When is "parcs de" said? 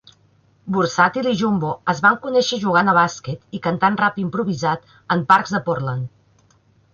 5.35-5.63